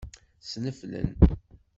[0.41, 1.09] Ssneflen.